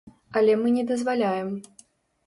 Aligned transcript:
Але 0.41 0.55
мы 0.61 0.73
не 0.79 0.85
дазваляем. 0.93 1.55